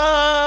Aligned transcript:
Fala, 0.00 0.39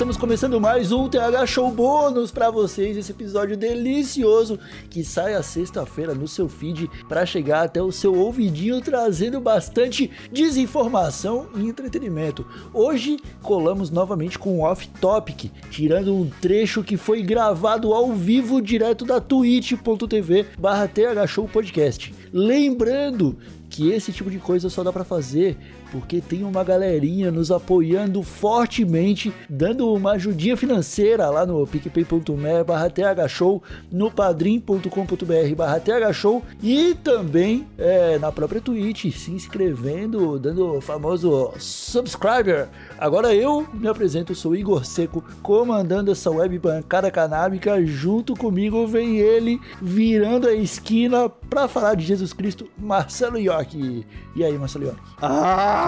estamos 0.00 0.16
começando 0.16 0.58
mais 0.58 0.92
um 0.92 1.10
TH 1.10 1.46
Show 1.46 1.70
bônus 1.70 2.32
para 2.32 2.50
vocês, 2.50 2.96
esse 2.96 3.12
episódio 3.12 3.54
delicioso 3.54 4.58
que 4.88 5.04
sai 5.04 5.34
a 5.34 5.42
sexta-feira 5.42 6.14
no 6.14 6.26
seu 6.26 6.48
feed 6.48 6.90
para 7.06 7.26
chegar 7.26 7.64
até 7.64 7.82
o 7.82 7.92
seu 7.92 8.14
ouvidinho 8.14 8.80
trazendo 8.80 9.38
bastante 9.42 10.10
desinformação 10.32 11.50
e 11.54 11.68
entretenimento. 11.68 12.46
Hoje 12.72 13.18
colamos 13.42 13.90
novamente 13.90 14.38
com 14.38 14.56
um 14.56 14.62
off 14.62 14.88
topic, 15.02 15.52
tirando 15.70 16.14
um 16.14 16.30
trecho 16.40 16.82
que 16.82 16.96
foi 16.96 17.20
gravado 17.20 17.92
ao 17.92 18.10
vivo 18.14 18.62
direto 18.62 19.04
da 19.04 19.20
twitch.tv 19.20 20.46
barra 20.58 20.88
TH 20.88 21.26
Show 21.26 21.46
Podcast. 21.46 22.14
Lembrando 22.32 23.36
que 23.68 23.90
esse 23.92 24.12
tipo 24.12 24.30
de 24.30 24.38
coisa 24.38 24.68
só 24.68 24.82
dá 24.82 24.92
para 24.92 25.04
fazer 25.04 25.56
porque 25.90 26.20
tem 26.20 26.44
uma 26.44 26.62
galerinha 26.62 27.30
nos 27.30 27.50
apoiando 27.50 28.22
fortemente, 28.22 29.32
dando 29.48 29.92
uma 29.92 30.12
ajudinha 30.12 30.56
financeira 30.56 31.28
lá 31.28 31.44
no 31.44 31.66
picpay.me 31.66 32.64
barra 32.66 32.90
thshow, 32.90 33.62
no 33.90 34.10
padrim.com.br 34.10 35.54
barra 35.56 35.80
thshow 35.80 36.42
e 36.62 36.94
também 36.94 37.66
é, 37.78 38.18
na 38.18 38.30
própria 38.30 38.60
Twitch, 38.60 39.12
se 39.12 39.30
inscrevendo, 39.30 40.38
dando 40.38 40.76
o 40.76 40.80
famoso 40.80 41.52
subscriber. 41.58 42.68
Agora 42.98 43.34
eu 43.34 43.66
me 43.72 43.88
apresento, 43.88 44.34
sou 44.34 44.54
Igor 44.54 44.84
Seco, 44.84 45.24
comandando 45.42 46.12
essa 46.12 46.30
web 46.30 46.58
bancada 46.58 47.10
canábica, 47.10 47.84
junto 47.84 48.34
comigo 48.36 48.86
vem 48.86 49.18
ele, 49.18 49.60
virando 49.80 50.48
a 50.48 50.54
esquina 50.54 51.28
para 51.28 51.68
falar 51.68 51.94
de 51.94 52.04
Jesus 52.04 52.32
Cristo, 52.32 52.68
Marcelo 52.78 53.38
York. 53.38 54.06
E 54.36 54.44
aí, 54.44 54.56
Marcelo 54.56 54.86
York? 54.86 55.00
Ah! 55.20 55.79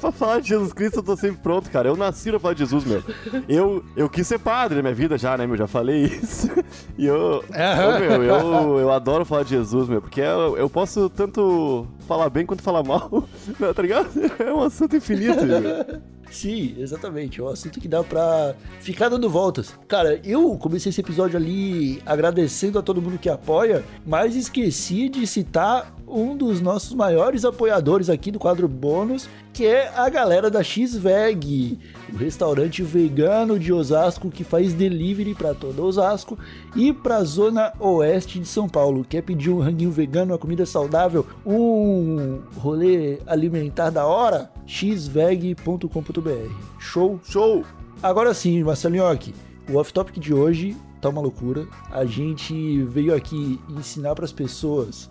Pra 0.00 0.12
falar 0.12 0.40
de 0.40 0.48
Jesus 0.48 0.72
Cristo 0.72 0.98
eu 0.98 1.02
tô 1.02 1.16
sempre 1.16 1.38
pronto, 1.42 1.70
cara. 1.70 1.88
Eu 1.88 1.96
nasci 1.96 2.30
pra 2.30 2.40
falar 2.40 2.54
de 2.54 2.60
Jesus, 2.60 2.84
meu. 2.84 3.02
Eu, 3.48 3.84
eu 3.96 4.08
quis 4.08 4.26
ser 4.26 4.38
padre 4.38 4.76
na 4.76 4.82
minha 4.82 4.94
vida 4.94 5.16
já, 5.18 5.36
né, 5.36 5.46
meu? 5.46 5.56
Já 5.56 5.66
falei 5.66 6.04
isso. 6.04 6.48
E 6.96 7.06
eu, 7.06 7.44
eu, 7.44 8.00
meu, 8.00 8.22
eu, 8.24 8.78
eu 8.78 8.90
adoro 8.90 9.24
falar 9.24 9.42
de 9.42 9.50
Jesus, 9.50 9.88
meu, 9.88 10.00
porque 10.00 10.20
eu, 10.20 10.56
eu 10.56 10.68
posso 10.68 11.08
tanto 11.08 11.86
falar 12.06 12.28
bem 12.30 12.44
quanto 12.46 12.62
falar 12.62 12.82
mal, 12.82 13.28
meu, 13.58 13.72
tá 13.74 13.82
ligado? 13.82 14.08
É 14.38 14.52
um 14.52 14.62
assunto 14.62 14.96
infinito, 14.96 15.44
meu. 15.44 16.00
Sim, 16.30 16.74
exatamente. 16.78 17.40
É 17.40 17.42
um 17.42 17.48
assunto 17.48 17.80
que 17.80 17.88
dá 17.88 18.02
pra 18.04 18.54
ficar 18.80 19.08
dando 19.08 19.28
voltas. 19.30 19.78
Cara, 19.86 20.20
eu 20.24 20.56
comecei 20.58 20.90
esse 20.90 21.00
episódio 21.00 21.36
ali 21.36 22.02
agradecendo 22.04 22.78
a 22.78 22.82
todo 22.82 23.00
mundo 23.00 23.18
que 23.18 23.28
apoia, 23.28 23.84
mas 24.06 24.36
esqueci 24.36 25.08
de 25.08 25.26
citar 25.26 25.94
um 26.10 26.36
dos 26.36 26.60
nossos 26.60 26.94
maiores 26.94 27.44
apoiadores 27.44 28.08
aqui 28.08 28.30
do 28.30 28.38
quadro 28.38 28.66
bônus, 28.66 29.28
que 29.52 29.66
é 29.66 29.88
a 29.94 30.08
galera 30.08 30.50
da 30.50 30.62
X-Veg, 30.62 31.78
o 32.12 32.16
restaurante 32.16 32.82
vegano 32.82 33.58
de 33.58 33.72
Osasco 33.72 34.30
que 34.30 34.44
faz 34.44 34.72
delivery 34.72 35.34
para 35.34 35.54
todo 35.54 35.84
Osasco 35.84 36.38
e 36.74 36.92
para 36.92 37.16
a 37.16 37.24
zona 37.24 37.72
oeste 37.78 38.38
de 38.38 38.46
São 38.46 38.68
Paulo. 38.68 39.04
Quer 39.04 39.22
pedir 39.22 39.50
um 39.50 39.60
ranguinho 39.60 39.90
vegano, 39.90 40.32
uma 40.32 40.38
comida 40.38 40.64
saudável, 40.64 41.26
um 41.44 42.40
rolê 42.56 43.18
alimentar 43.26 43.90
da 43.90 44.06
hora? 44.06 44.50
xveg.com.br. 44.66 46.52
Show? 46.78 47.20
Show! 47.24 47.64
Agora 48.02 48.32
sim, 48.32 48.62
Marcelinho, 48.62 49.06
aqui. 49.06 49.34
O 49.68 49.76
off-topic 49.76 50.18
de 50.18 50.32
hoje 50.32 50.76
tá 51.00 51.08
uma 51.08 51.20
loucura. 51.20 51.66
A 51.90 52.04
gente 52.04 52.82
veio 52.84 53.14
aqui 53.14 53.60
ensinar 53.68 54.14
para 54.14 54.24
as 54.24 54.32
pessoas 54.32 55.10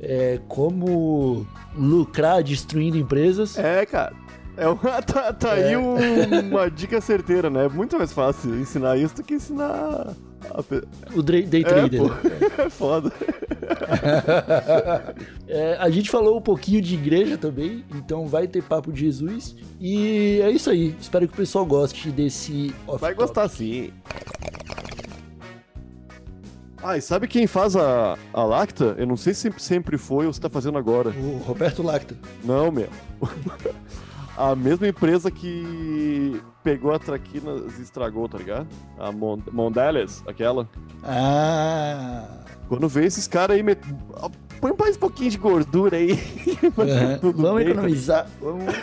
é, 0.00 0.40
como 0.48 1.46
lucrar 1.74 2.42
destruindo 2.42 2.96
empresas. 2.96 3.58
É, 3.58 3.84
cara. 3.86 4.14
É 4.56 4.68
uma, 4.68 5.00
tá, 5.02 5.32
tá 5.32 5.56
é. 5.56 5.68
aí 5.68 5.76
um, 5.76 5.96
uma 6.48 6.70
dica 6.70 7.00
certeira, 7.00 7.50
né? 7.50 7.66
É 7.66 7.68
muito 7.68 7.98
mais 7.98 8.12
fácil 8.12 8.58
ensinar 8.58 8.96
isso 8.96 9.16
do 9.16 9.22
que 9.22 9.34
ensinar. 9.34 9.68
A... 9.68 10.14
O 11.14 11.22
day, 11.22 11.42
day 11.42 11.64
trader. 11.64 12.00
É, 12.58 12.62
é 12.66 12.70
foda. 12.70 13.12
é, 15.48 15.76
a 15.78 15.90
gente 15.90 16.08
falou 16.08 16.38
um 16.38 16.40
pouquinho 16.40 16.80
de 16.80 16.94
igreja 16.94 17.36
também, 17.36 17.84
então 17.94 18.26
vai 18.26 18.46
ter 18.46 18.62
papo 18.62 18.92
de 18.92 19.00
Jesus. 19.00 19.56
E 19.80 20.40
é 20.42 20.50
isso 20.50 20.70
aí. 20.70 20.94
Espero 21.00 21.26
que 21.26 21.34
o 21.34 21.36
pessoal 21.36 21.66
goste 21.66 22.10
desse 22.10 22.72
Vai 22.98 23.14
gostar 23.14 23.48
sim. 23.48 23.92
Ah, 26.82 26.96
e 26.96 27.00
sabe 27.00 27.26
quem 27.26 27.46
faz 27.46 27.74
a, 27.74 28.16
a 28.32 28.44
Lacta? 28.44 28.94
Eu 28.98 29.06
não 29.06 29.16
sei 29.16 29.34
se 29.34 29.52
sempre 29.58 29.96
foi 29.96 30.26
ou 30.26 30.32
se 30.32 30.40
tá 30.40 30.48
fazendo 30.48 30.78
agora. 30.78 31.10
O 31.10 31.38
Roberto 31.38 31.82
Lacta. 31.82 32.16
Não, 32.44 32.70
meu. 32.70 32.88
a 34.36 34.54
mesma 34.54 34.86
empresa 34.86 35.30
que 35.30 36.40
pegou 36.62 36.92
a 36.92 36.98
traquinas 36.98 37.78
e 37.78 37.82
estragou, 37.82 38.28
tá 38.28 38.38
ligado? 38.38 38.68
A 38.98 39.10
Mondelez, 39.10 40.22
aquela. 40.26 40.68
Ah. 41.02 42.28
Quando 42.68 42.88
vê 42.88 43.06
esses 43.06 43.26
caras 43.26 43.56
aí, 43.56 43.62
met... 43.62 43.80
põe 44.60 44.74
mais 44.78 44.96
um 44.96 45.00
pouquinho 45.00 45.30
de 45.30 45.38
gordura 45.38 45.96
aí. 45.96 46.18
Uhum. 46.76 47.32
Vamos 47.32 47.62
bem, 47.62 47.68
economizar, 47.70 48.24
tá? 48.24 48.30
vamos 48.40 48.74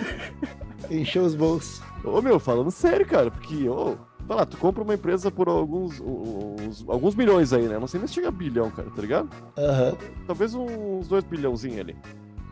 encher 0.89 1.21
os 1.21 1.35
bolsos. 1.35 1.81
Ô 2.03 2.21
meu, 2.21 2.39
falando 2.39 2.71
sério, 2.71 3.05
cara, 3.05 3.29
porque, 3.29 3.67
ô, 3.67 3.95
vai 4.27 4.37
lá, 4.37 4.45
tu 4.45 4.57
compra 4.57 4.83
uma 4.83 4.93
empresa 4.93 5.29
por 5.29 5.47
alguns, 5.47 5.99
uns, 5.99 6.85
alguns 6.87 7.15
milhões 7.15 7.53
aí, 7.53 7.67
né? 7.67 7.77
Não 7.79 7.87
sei 7.87 7.99
nem 7.99 8.07
se 8.07 8.15
chega 8.15 8.29
a 8.29 8.31
bilhão, 8.31 8.71
cara, 8.71 8.89
tá 8.89 9.01
ligado? 9.01 9.29
Uhum. 9.57 9.97
Talvez 10.27 10.53
uns 10.53 11.07
dois 11.07 11.23
bilhãozinhos 11.23 11.79
ali. 11.79 11.95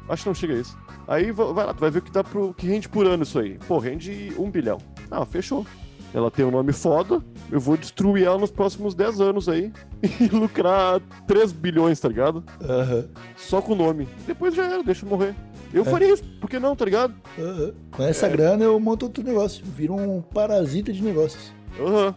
Acho 0.10 0.24
que 0.24 0.30
não 0.30 0.36
chega 0.36 0.54
a 0.54 0.58
isso. 0.58 0.78
Aí 1.08 1.32
vai 1.32 1.66
lá, 1.66 1.74
tu 1.74 1.80
vai 1.80 1.92
ver 1.92 2.00
o 2.00 2.02
que 2.02 2.12
dá 2.12 2.24
pro 2.24 2.54
que 2.54 2.68
rende 2.68 2.90
por 2.90 3.06
ano 3.06 3.24
isso 3.24 3.40
aí. 3.40 3.58
Pô, 3.68 3.78
rende 3.78 4.34
um 4.38 4.50
bilhão. 4.50 4.78
Ah, 5.10 5.26
fechou. 5.26 5.66
Ela 6.14 6.30
tem 6.30 6.44
um 6.44 6.52
nome 6.52 6.74
foda, 6.74 7.24
eu 7.50 7.60
vou 7.60 7.78
destruir 7.78 8.26
ela 8.26 8.38
nos 8.38 8.52
próximos 8.52 8.94
10 8.94 9.22
anos 9.22 9.48
aí 9.48 9.72
e 10.20 10.28
lucrar 10.28 11.00
3 11.26 11.54
bilhões, 11.54 12.00
tá 12.02 12.10
ligado? 12.10 12.44
Uhum. 12.60 13.08
Só 13.38 13.62
com 13.62 13.72
o 13.72 13.76
nome. 13.76 14.10
Depois 14.28 14.54
já 14.54 14.66
era, 14.66 14.84
deixa 14.84 15.06
eu 15.06 15.10
morrer. 15.10 15.34
Eu 15.74 15.84
é. 15.84 15.86
faria 15.86 16.14
isso, 16.14 16.24
por 16.42 16.50
que 16.50 16.60
não, 16.60 16.76
tá 16.76 16.84
ligado? 16.84 17.14
Uhum. 17.38 17.74
Com 17.92 18.04
essa 18.04 18.28
é. 18.28 18.30
grana 18.30 18.66
eu 18.66 18.78
monto 18.78 19.06
outro 19.06 19.24
negócio. 19.24 19.64
Viro 19.66 19.96
um 19.96 20.22
parasita 20.22 20.92
de 20.92 21.02
negócios. 21.02 21.54
Uhum. 21.80 22.14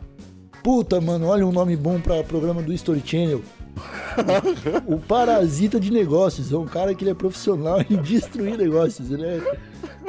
Puta, 0.62 1.00
mano, 1.00 1.26
olha 1.26 1.46
um 1.46 1.52
nome 1.52 1.76
bom 1.76 2.00
pra 2.00 2.24
programa 2.24 2.62
do 2.62 2.72
Story 2.72 3.02
Channel. 3.04 3.42
o 4.86 4.98
parasita 4.98 5.78
de 5.78 5.90
negócios. 5.90 6.52
É 6.52 6.56
um 6.56 6.66
cara 6.66 6.94
que 6.94 7.04
ele 7.04 7.10
é 7.10 7.14
profissional 7.14 7.80
em 7.80 7.96
destruir 8.00 8.56
negócios. 8.56 9.10
Ele 9.10 9.24
é 9.24 9.58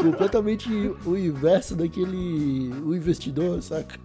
completamente 0.01 0.69
o 1.05 1.17
inverso 1.17 1.75
daquele. 1.75 2.73
o 2.83 2.95
investidor, 2.95 3.61
saca? 3.61 3.99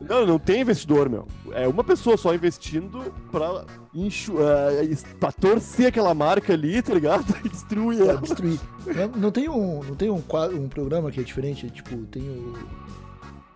Não, 0.00 0.26
não 0.26 0.38
tem 0.38 0.60
investidor, 0.60 1.08
meu. 1.08 1.26
É 1.52 1.66
uma 1.66 1.82
pessoa 1.82 2.16
só 2.16 2.34
investindo 2.34 3.12
pra, 3.32 3.64
enxu... 3.94 4.34
Uh, 4.34 5.16
pra 5.18 5.32
torcer 5.32 5.86
aquela 5.86 6.12
marca 6.14 6.52
ali, 6.52 6.82
tá 6.82 6.92
ligado? 6.92 7.24
E 7.44 7.48
destruir 7.48 8.00
ela. 8.02 8.20
destruir. 8.20 8.60
Não, 8.86 9.08
não, 9.08 9.30
tem, 9.30 9.48
um, 9.48 9.82
não 9.82 9.94
tem 9.94 10.10
um, 10.10 10.20
quadro, 10.20 10.60
um 10.60 10.68
programa 10.68 11.10
que 11.10 11.20
é 11.20 11.22
diferente? 11.22 11.70
Tipo, 11.70 11.96
tem 12.06 12.22
o. 12.22 12.54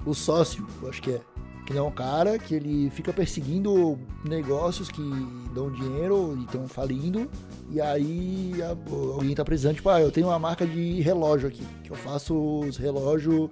O 0.05 0.15
sócio, 0.15 0.67
eu 0.83 0.89
acho 0.89 1.03
que 1.03 1.13
é. 1.13 1.21
Que 1.67 1.79
é 1.79 1.83
um 1.83 1.91
cara 1.91 2.37
que 2.37 2.53
ele 2.53 2.91
fica 2.91 3.13
perseguindo 3.13 3.97
negócios 4.25 4.89
que 4.89 5.03
dão 5.55 5.71
dinheiro 5.71 6.37
e 6.37 6.45
estão 6.45 6.67
falindo. 6.67 7.31
E 7.71 7.81
aí 7.81 8.55
a, 8.61 8.71
alguém 9.13 9.35
tá 9.37 9.45
precisando, 9.45 9.77
tipo, 9.77 9.89
ah, 9.89 10.01
eu 10.01 10.11
tenho 10.11 10.27
uma 10.27 10.39
marca 10.39 10.67
de 10.67 11.01
relógio 11.01 11.47
aqui, 11.47 11.65
que 11.85 11.91
eu 11.91 11.97
faço 11.97 12.35
os 12.61 12.77
relógios 12.77 13.51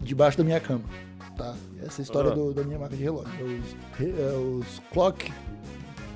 debaixo 0.00 0.36
da 0.36 0.44
minha 0.44 0.60
cama. 0.60 0.84
Tá? 1.34 1.54
Essa 1.82 2.00
é 2.00 2.02
a 2.02 2.04
história 2.04 2.30
uhum. 2.30 2.48
do, 2.48 2.54
da 2.54 2.62
minha 2.64 2.78
marca 2.78 2.94
de 2.94 3.02
relógio. 3.02 3.32
Os, 3.42 4.02
é, 4.02 4.36
os 4.36 4.82
Clock 4.92 5.32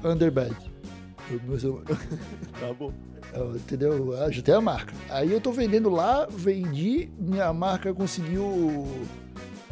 Underbed. 0.05 0.55
tá 2.59 2.75
bom. 2.79 2.93
É, 3.33 3.41
entendeu? 3.57 4.15
Ah, 4.21 4.31
já 4.31 4.43
tem 4.43 4.55
a 4.55 4.61
marca. 4.61 4.93
Aí 5.09 5.31
eu 5.31 5.41
tô 5.41 5.53
vendendo 5.53 5.89
lá, 5.89 6.27
vendi, 6.29 7.11
minha 7.19 7.53
marca 7.53 7.95
conseguiu 7.95 8.87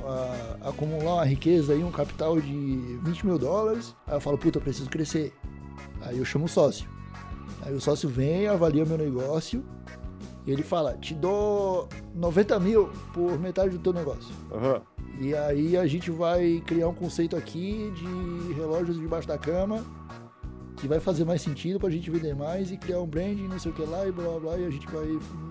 a, 0.08 0.68
acumular 0.68 1.14
uma 1.14 1.24
riqueza 1.24 1.72
aí, 1.72 1.84
um 1.84 1.90
capital 1.90 2.40
de 2.40 2.98
20 3.02 3.26
mil 3.26 3.38
dólares. 3.38 3.94
Aí 4.06 4.14
eu 4.14 4.20
falo, 4.20 4.38
puta, 4.38 4.58
eu 4.58 4.62
preciso 4.62 4.88
crescer. 4.88 5.32
Aí 6.02 6.18
eu 6.18 6.24
chamo 6.24 6.46
o 6.46 6.48
sócio. 6.48 6.88
Aí 7.62 7.74
o 7.74 7.80
sócio 7.80 8.08
vem, 8.08 8.46
avalia 8.46 8.84
meu 8.84 8.96
negócio. 8.98 9.64
E 10.46 10.50
ele 10.50 10.62
fala, 10.62 10.94
te 10.94 11.14
dou 11.14 11.88
90 12.14 12.58
mil 12.60 12.90
por 13.12 13.38
metade 13.38 13.70
do 13.70 13.78
teu 13.78 13.92
negócio. 13.92 14.34
Uhum. 14.50 14.80
E 15.20 15.34
aí 15.34 15.76
a 15.76 15.86
gente 15.86 16.10
vai 16.10 16.62
criar 16.64 16.88
um 16.88 16.94
conceito 16.94 17.36
aqui 17.36 17.92
de 17.94 18.54
relógios 18.54 18.98
debaixo 18.98 19.28
da 19.28 19.36
cama 19.36 19.84
que 20.78 20.86
vai 20.86 21.00
fazer 21.00 21.24
mais 21.24 21.42
sentido 21.42 21.78
pra 21.78 21.90
gente 21.90 22.10
vender 22.10 22.34
mais 22.34 22.70
e 22.70 22.76
criar 22.76 23.00
um 23.00 23.06
branding, 23.06 23.48
não 23.48 23.58
sei 23.58 23.72
o 23.72 23.74
que 23.74 23.82
lá, 23.82 24.06
e 24.06 24.12
blá 24.12 24.24
blá 24.24 24.38
blá, 24.38 24.58
e 24.58 24.64
a 24.64 24.70
gente 24.70 24.86
vai 24.86 25.06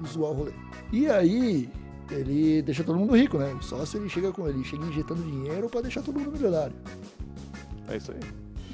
zoar 0.08 0.32
o 0.32 0.36
rolê. 0.36 0.54
E 0.92 1.08
aí, 1.08 1.70
ele 2.12 2.62
deixa 2.62 2.84
todo 2.84 2.98
mundo 2.98 3.16
rico, 3.16 3.38
né? 3.38 3.54
O 3.54 3.62
sócio 3.62 4.00
ele 4.00 4.10
chega 4.10 4.32
com 4.32 4.48
ele, 4.48 4.64
chega 4.64 4.86
injetando 4.86 5.22
dinheiro 5.22 5.70
para 5.70 5.82
deixar 5.82 6.02
todo 6.02 6.20
mundo 6.20 6.32
milionário. 6.32 6.76
É 7.90 7.98
isso 7.98 8.12
aí. 8.12 8.20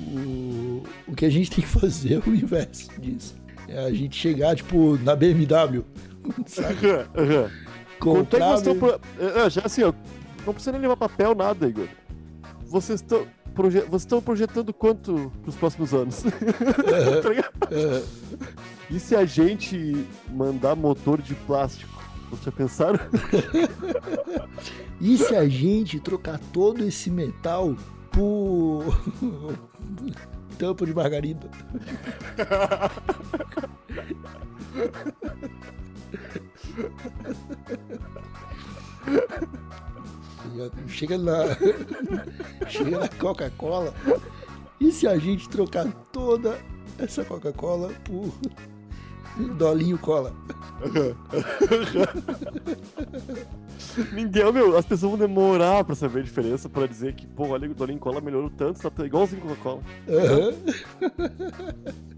O, 0.01 0.83
o 1.07 1.15
que 1.15 1.25
a 1.25 1.29
gente 1.29 1.49
tem 1.49 1.63
que 1.63 1.69
fazer 1.69 2.15
é 2.15 2.29
o 2.29 2.33
inverso 2.33 2.89
disso. 2.99 3.35
É 3.67 3.85
a 3.85 3.93
gente 3.93 4.15
chegar, 4.15 4.55
tipo, 4.55 4.97
na 4.99 5.15
BMW. 5.15 5.83
Sabe? 6.45 6.87
Uhum. 6.87 7.49
Quanto 7.99 8.35
é 8.35 8.61
que. 8.61 8.75
Pro... 8.75 8.99
É, 9.19 9.49
já 9.49 9.61
assim, 9.65 9.83
ó, 9.83 9.93
não 10.45 10.53
precisa 10.53 10.71
nem 10.73 10.81
levar 10.81 10.97
papel, 10.97 11.33
nada, 11.33 11.67
Igor. 11.67 11.87
Vocês 12.65 13.01
estão. 13.01 13.25
Proje... 13.53 13.81
Vocês 13.81 14.01
estão 14.01 14.21
projetando 14.21 14.73
quanto 14.73 15.31
pros 15.43 15.55
próximos 15.55 15.93
anos? 15.93 16.23
Uhum. 17.73 18.03
E 18.89 18.99
se 18.99 19.15
a 19.15 19.25
gente 19.25 20.05
mandar 20.29 20.75
motor 20.75 21.21
de 21.21 21.33
plástico? 21.33 21.92
Já 22.41 22.51
pensaram? 22.51 22.99
e 24.99 25.17
se 25.17 25.35
a 25.35 25.47
gente 25.47 25.99
trocar 25.99 26.39
todo 26.51 26.83
esse 26.83 27.11
metal 27.11 27.75
por 28.11 28.85
tampa 30.57 30.85
de 30.85 30.93
margarida? 30.93 31.49
Chega 40.87 41.17
na. 41.17 41.45
Chega 42.69 42.99
na 42.99 43.07
Coca-Cola. 43.07 43.93
E 44.79 44.91
se 44.91 45.07
a 45.07 45.17
gente 45.17 45.49
trocar 45.49 45.91
toda 46.11 46.59
essa 46.97 47.23
Coca-Cola 47.23 47.89
por 48.03 48.33
Dolinho 49.37 49.97
Cola? 49.97 50.33
Ninguém, 54.13 54.51
meu, 54.51 54.77
as 54.77 54.85
pessoas 54.85 55.11
vão 55.11 55.19
demorar 55.19 55.83
pra 55.83 55.95
saber 55.95 56.19
a 56.19 56.23
diferença 56.23 56.69
pra 56.69 56.87
dizer 56.87 57.15
que, 57.15 57.27
pô, 57.27 57.49
olha, 57.49 57.69
o 57.69 57.73
Dolinho 57.73 57.99
Cola 57.99 58.21
melhorou 58.21 58.49
tanto, 58.49 58.89
tá 58.89 59.05
igualzinho 59.05 59.41
Coca-Cola. 59.41 59.81
Uhum. 60.07 60.53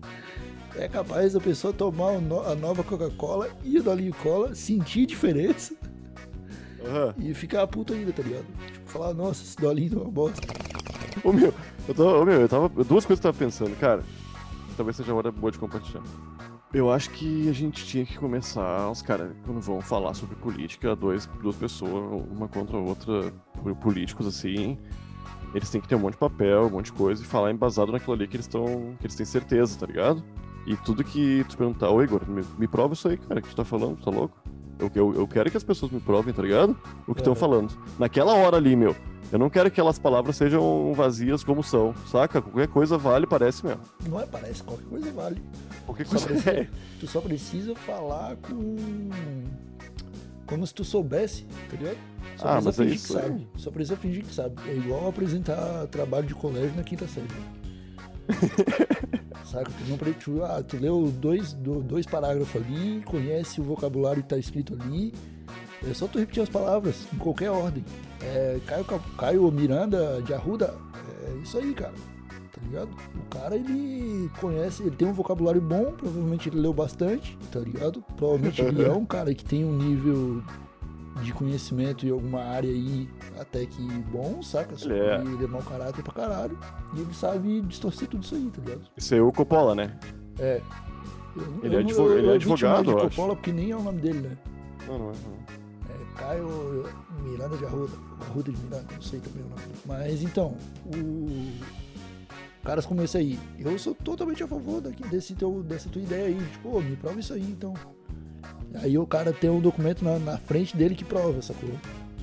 É 0.78 0.90
capaz 0.90 1.32
da 1.32 1.40
pessoa 1.40 1.72
tomar 1.72 2.16
a 2.16 2.56
nova 2.56 2.84
Coca-Cola 2.84 3.48
e 3.64 3.80
o 3.80 3.84
Dolinho 3.84 4.14
Cola, 4.22 4.54
sentir 4.54 5.06
diferença 5.06 5.74
uhum. 6.82 7.14
e 7.18 7.34
ficar 7.34 7.66
puto 7.68 7.94
ainda, 7.94 8.12
tá 8.12 8.22
ligado? 8.22 8.44
Tipo, 8.74 8.90
falar, 8.90 9.14
nossa, 9.14 9.42
esse 9.42 9.56
Dolinho 9.56 10.00
é 10.00 10.02
uma 10.02 10.12
bosta. 10.12 10.46
Ô 11.24 11.32
meu, 11.32 11.54
eu 11.88 11.94
tava, 11.94 12.20
ô, 12.20 12.26
meu, 12.26 12.42
eu 12.42 12.50
tava. 12.50 12.68
Duas 12.68 13.06
coisas 13.06 13.22
que 13.22 13.28
eu 13.28 13.32
tava 13.32 13.38
pensando, 13.38 13.74
cara. 13.80 14.04
Talvez 14.76 14.98
seja 14.98 15.14
a 15.14 15.16
hora 15.16 15.32
boa 15.32 15.50
de 15.50 15.58
compartilhar. 15.58 16.04
Eu 16.74 16.92
acho 16.92 17.10
que 17.12 17.48
a 17.48 17.54
gente 17.54 17.86
tinha 17.86 18.06
que 18.06 18.18
começar, 18.18 18.90
os 18.90 19.02
caras, 19.02 19.32
quando 19.46 19.62
vão 19.62 19.80
falar 19.82 20.14
sobre 20.14 20.36
política, 20.36 20.96
dois, 20.96 21.26
duas 21.42 21.56
pessoas, 21.56 22.24
uma 22.30 22.48
contra 22.48 22.76
a 22.78 22.80
outra, 22.82 23.32
políticos 23.82 24.28
assim, 24.28 24.78
eles 25.54 25.70
têm 25.70 25.80
que 25.80 25.88
ter 25.88 25.96
um 25.96 26.00
monte 26.00 26.14
de 26.14 26.20
papel, 26.20 26.66
um 26.66 26.70
monte 26.70 26.88
de 26.88 26.94
coisa 26.94 27.24
e 27.24 27.26
falar 27.26 27.50
embasado 27.52 27.92
naquilo 27.92 28.14
ali 28.14 28.28
que 28.28 28.36
eles 28.36 28.46
estão. 28.46 28.94
que 29.00 29.06
eles 29.06 29.16
têm 29.16 29.26
certeza, 29.26 29.80
tá 29.80 29.86
ligado? 29.86 30.22
E 30.68 30.76
tudo 30.76 31.04
que 31.04 31.46
tu 31.48 31.58
perguntar, 31.58 31.90
ô 31.92 32.04
Igor, 32.04 32.28
me, 32.28 32.44
me 32.58 32.68
prova 32.68 32.94
isso 32.94 33.08
aí, 33.08 33.18
cara, 33.18 33.42
que 33.42 33.48
tu 33.48 33.56
tá 33.56 33.64
falando, 33.64 33.98
tá 34.04 34.12
louco? 34.12 34.38
Eu, 34.78 34.92
eu, 34.94 35.14
eu 35.14 35.28
quero 35.28 35.50
que 35.50 35.56
as 35.56 35.64
pessoas 35.64 35.92
me 35.92 36.02
provem, 36.02 36.34
tá 36.34 36.42
ligado? 36.42 36.76
O 37.08 37.14
que 37.14 37.22
estão 37.22 37.34
é. 37.34 37.36
falando. 37.36 37.74
Naquela 37.98 38.34
hora 38.34 38.58
ali, 38.58 38.76
meu. 38.76 38.94
Eu 39.32 39.40
não 39.40 39.50
quero 39.50 39.70
que 39.70 39.80
aquelas 39.80 39.98
palavras 39.98 40.36
sejam 40.36 40.94
vazias 40.94 41.44
como 41.44 41.64
são, 41.64 41.94
saca? 42.12 42.42
Qualquer 42.42 42.68
coisa 42.68 42.98
vale, 42.98 43.26
parece 43.26 43.66
mesmo. 43.66 43.82
Não 44.08 44.20
é, 44.20 44.26
parece, 44.26 44.64
qualquer 44.64 44.86
coisa 44.86 45.12
vale. 45.12 45.42
Qualquer 45.86 46.06
coisa 46.06 46.26
precisa, 46.28 46.52
é. 46.52 46.68
Tu 47.00 47.08
só 47.08 47.22
precisa 47.22 47.76
falar 47.76 48.36
com. 48.38 48.76
Como 50.46 50.66
se 50.66 50.74
tu 50.74 50.84
soubesse, 50.84 51.46
entendeu? 51.66 51.98
Só 52.38 52.48
ah, 52.48 52.62
mas 52.62 52.80
é 52.80 52.86
isso. 52.86 53.08
Que 53.08 53.14
sabe. 53.14 53.48
Só 53.58 53.72
precisa 53.72 53.98
fingir 53.98 54.24
que 54.24 54.34
sabe. 54.34 54.56
É 54.70 54.76
igual 54.76 55.08
apresentar 55.08 55.88
trabalho 55.88 56.28
de 56.28 56.36
colégio 56.36 56.76
na 56.76 56.84
quinta 56.84 57.08
série. 57.08 57.28
Saca? 59.46 59.72
Tu, 59.72 59.90
não, 59.90 59.98
tu, 60.14 60.44
ah, 60.44 60.64
tu 60.64 60.78
leu 60.78 61.12
dois, 61.12 61.54
dois 61.54 62.06
parágrafos 62.06 62.62
ali, 62.62 63.02
conhece 63.06 63.62
o 63.62 63.64
vocabulário 63.64 64.22
que 64.24 64.30
tá 64.30 64.38
escrito 64.38 64.78
ali. 64.80 65.14
É 65.90 65.94
só 65.94 66.08
tu 66.08 66.20
repetir 66.20 66.42
as 66.42 66.50
palavras 66.50 67.08
em 67.14 67.18
qualquer 67.18 67.52
ordem. 67.52 67.84
É, 68.22 68.60
Caio, 68.66 68.86
Caio 69.18 69.52
Miranda 69.52 70.22
de 70.22 70.34
Arruda, 70.34 70.74
é 71.28 71.42
isso 71.44 71.58
aí, 71.58 71.74
cara. 71.74 71.94
Tá 72.52 72.62
ligado? 72.64 72.90
O 72.90 73.30
cara, 73.30 73.56
ele 73.56 74.30
conhece, 74.40 74.82
ele 74.84 74.96
tem 74.96 75.08
um 75.08 75.14
vocabulário 75.14 75.62
bom, 75.62 75.92
provavelmente 75.92 76.50
ele 76.50 76.60
leu 76.60 76.74
bastante, 76.74 77.38
tá 77.52 77.60
ligado? 77.60 78.04
Provavelmente 78.16 78.62
ele 78.62 78.84
é 78.84 78.92
um 78.94 79.06
cara 79.06 79.34
que 79.34 79.44
tem 79.44 79.66
um 79.66 79.78
nível 79.78 80.42
de 81.22 81.34
conhecimento 81.34 82.06
em 82.06 82.12
alguma 82.12 82.42
área 82.42 82.70
aí 82.70 83.08
até 83.40 83.66
que 83.66 83.82
bom, 84.12 84.42
saca? 84.42 84.78
Só 84.78 84.90
é. 84.90 85.22
ele 85.22 85.44
é 85.44 85.48
mau 85.48 85.62
caráter 85.62 86.04
pra 86.04 86.14
caralho. 86.14 86.58
E 86.96 87.02
ele 87.02 87.14
sabe 87.14 87.62
distorcer 87.62 88.08
tudo 88.08 88.24
isso 88.24 88.36
aí, 88.36 88.50
tá 88.50 88.62
ligado? 88.62 88.82
Isso 88.98 89.14
aí 89.14 89.20
é 89.20 89.24
o 89.24 89.32
Coppola, 89.32 89.76
né? 89.76 89.98
É. 90.40 90.62
Eu, 91.36 91.60
ele, 91.64 91.76
é 91.76 91.78
eu, 91.78 91.80
é 91.80 91.84
advogado, 91.84 92.12
eu, 92.12 92.20
ele 92.20 92.30
é 92.30 92.34
advogado, 92.36 92.86
de 92.86 92.94
Coppola 92.94 93.36
porque 93.36 93.52
nem 93.52 93.72
é 93.72 93.76
o 93.76 93.82
nome 93.82 94.02
dele, 94.02 94.20
né? 94.20 94.38
Não, 94.88 94.98
não 94.98 95.10
é. 95.10 95.14
Não. 95.14 95.65
Caio 96.16 96.86
Miranda 97.22 97.58
de 97.58 97.66
Arruda. 97.66 97.94
Arruda 98.22 98.52
de 98.52 98.58
Miranda, 98.58 98.86
não 98.94 99.02
sei 99.02 99.20
também 99.20 99.44
o 99.44 99.50
nome 99.50 99.62
dele. 99.62 99.80
Mas 99.86 100.22
então, 100.22 100.58
o 100.86 101.52
caras 102.66 102.86
como 102.86 103.04
esse 103.04 103.16
aí, 103.16 103.40
eu 103.60 103.78
sou 103.78 103.94
totalmente 103.94 104.44
a 104.44 104.48
favor 104.48 104.82
daqui, 104.82 105.08
desse 105.08 105.36
teu, 105.36 105.62
dessa 105.62 105.88
tua 105.88 106.02
ideia 106.02 106.26
aí. 106.26 106.38
Tipo, 106.52 106.78
oh, 106.78 106.82
me 106.82 106.96
prova 106.96 107.20
isso 107.20 107.34
aí, 107.34 107.44
então. 107.44 107.76
Aí 108.82 108.98
o 108.98 109.06
cara 109.06 109.32
tem 109.32 109.50
um 109.50 109.62
documento 109.62 110.04
na, 110.04 110.18
na 110.18 110.38
frente 110.38 110.76
dele 110.76 110.96
que 110.96 111.06
prova, 111.06 111.42
sacou? 111.42 111.70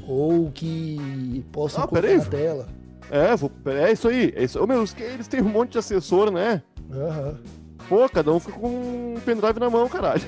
Ou 0.07 0.51
que 0.51 1.45
possa 1.53 1.85
ah, 1.85 1.87
colocar 1.87 2.13
na 2.13 2.25
tela. 2.25 2.69
É, 3.09 3.37
vou, 3.37 3.51
é 3.67 3.93
isso 3.93 4.09
aí. 4.09 4.33
É 4.35 4.43
isso. 4.43 4.61
Oh, 4.61 4.67
meu, 4.67 4.85
eles 4.99 5.29
têm 5.29 5.41
um 5.41 5.49
monte 5.49 5.73
de 5.73 5.79
assessor, 5.79 6.31
né? 6.31 6.63
Aham. 6.91 7.29
Uhum. 7.29 7.63
Pô, 7.89 8.09
cada 8.09 8.33
um 8.33 8.41
fica 8.41 8.59
com 8.59 8.69
um 8.69 9.21
pendrive 9.25 9.59
na 9.59 9.69
mão, 9.69 9.89
caralho. 9.89 10.23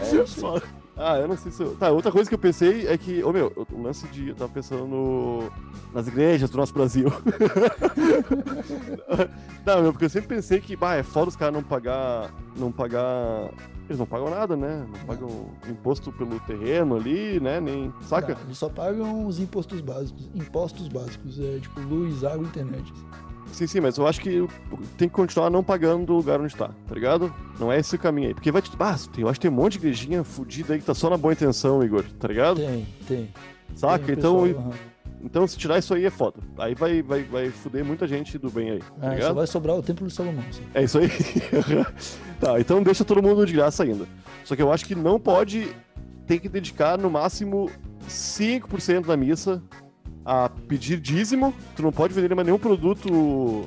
É 0.00 0.26
Só... 0.26 0.60
Ah, 0.96 1.18
eu 1.18 1.28
não 1.28 1.36
sei 1.36 1.52
se. 1.52 1.64
Tá, 1.76 1.90
outra 1.90 2.10
coisa 2.10 2.28
que 2.28 2.34
eu 2.34 2.38
pensei 2.38 2.88
é 2.88 2.96
que, 2.96 3.22
ô 3.22 3.32
meu, 3.32 3.52
o 3.70 3.82
lance 3.82 4.08
de. 4.08 4.30
Eu 4.30 4.34
tava 4.34 4.50
pensando 4.50 4.86
no... 4.86 5.52
nas 5.92 6.06
igrejas 6.06 6.48
do 6.48 6.56
nosso 6.56 6.72
Brasil. 6.72 7.06
não, 9.66 9.82
meu, 9.82 9.92
porque 9.92 10.06
eu 10.06 10.10
sempre 10.10 10.28
pensei 10.28 10.58
que, 10.58 10.74
bah, 10.74 10.94
é 10.94 11.02
foda 11.02 11.28
os 11.28 11.36
caras 11.36 11.54
não 11.54 11.62
pagar. 11.62 12.30
Não 12.56 12.72
pagar 12.72 13.50
eles 13.88 13.98
não 13.98 14.06
pagam 14.06 14.30
nada, 14.30 14.56
né? 14.56 14.84
Não 14.88 15.06
pagam 15.06 15.50
imposto 15.68 16.10
pelo 16.10 16.40
terreno 16.40 16.96
ali, 16.96 17.38
né? 17.38 17.60
Nem. 17.60 17.92
Saca? 18.02 18.34
Não, 18.34 18.42
eles 18.42 18.58
só 18.58 18.68
pagam 18.68 19.26
os 19.26 19.38
impostos 19.38 19.80
básicos. 19.80 20.28
Impostos 20.34 20.88
básicos, 20.88 21.38
é 21.38 21.60
tipo 21.60 21.80
luz, 21.80 22.24
água 22.24 22.44
e 22.44 22.48
internet. 22.48 22.92
Sim, 23.56 23.66
sim, 23.66 23.80
mas 23.80 23.96
eu 23.96 24.06
acho 24.06 24.20
que 24.20 24.46
tem 24.98 25.08
que 25.08 25.14
continuar 25.14 25.48
não 25.48 25.64
pagando 25.64 26.04
do 26.04 26.12
lugar 26.12 26.38
onde 26.38 26.54
tá, 26.54 26.68
tá 26.86 26.94
ligado? 26.94 27.34
Não 27.58 27.72
é 27.72 27.78
esse 27.78 27.96
o 27.96 27.98
caminho 27.98 28.28
aí. 28.28 28.34
Porque 28.34 28.52
vai 28.52 28.60
te. 28.60 28.70
Ah, 28.78 28.94
eu 29.16 29.30
acho 29.30 29.40
que 29.40 29.48
tem 29.48 29.50
um 29.50 29.54
monte 29.54 29.72
de 29.72 29.78
igrejinha 29.78 30.22
fodida 30.22 30.74
aí 30.74 30.78
que 30.78 30.84
tá 30.84 30.92
só 30.92 31.08
na 31.08 31.16
boa 31.16 31.32
intenção, 31.32 31.82
Igor, 31.82 32.04
tá 32.20 32.28
ligado? 32.28 32.60
Tem, 32.60 32.86
tem. 33.08 33.30
Saca? 33.74 34.04
Tem 34.04 34.14
então. 34.14 34.42
Pessoal. 34.42 34.74
Então, 35.22 35.46
se 35.46 35.56
tirar 35.56 35.78
isso 35.78 35.94
aí 35.94 36.04
é 36.04 36.10
foda. 36.10 36.38
Aí 36.58 36.74
vai, 36.74 37.00
vai, 37.00 37.22
vai 37.22 37.48
fuder 37.48 37.82
muita 37.82 38.06
gente 38.06 38.36
do 38.36 38.50
bem 38.50 38.72
aí. 38.72 38.78
Tá 38.78 39.12
ah, 39.12 39.22
só 39.22 39.32
vai 39.32 39.46
sobrar 39.46 39.74
o 39.74 39.82
Templo 39.82 40.06
de 40.06 40.12
Salomão. 40.12 40.44
Sim. 40.52 40.62
É 40.74 40.84
isso 40.84 40.98
aí. 40.98 41.08
tá, 42.38 42.60
então 42.60 42.82
deixa 42.82 43.06
todo 43.06 43.22
mundo 43.22 43.46
de 43.46 43.54
graça 43.54 43.84
ainda. 43.84 44.06
Só 44.44 44.54
que 44.54 44.60
eu 44.60 44.70
acho 44.70 44.84
que 44.84 44.94
não 44.94 45.18
pode. 45.18 45.74
Tem 46.26 46.38
que 46.38 46.48
dedicar 46.48 46.98
no 46.98 47.08
máximo 47.08 47.70
5% 48.06 49.06
da 49.06 49.16
missa 49.16 49.62
a 50.26 50.48
pedir 50.48 50.98
dízimo, 50.98 51.54
tu 51.76 51.84
não 51.84 51.92
pode 51.92 52.12
vender 52.12 52.34
mais 52.34 52.44
nenhum 52.44 52.58
produto. 52.58 53.08